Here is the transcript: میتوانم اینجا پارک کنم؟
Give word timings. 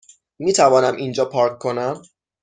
میتوانم 0.39 0.95
اینجا 0.95 1.25
پارک 1.25 1.59
کنم؟ 1.59 2.01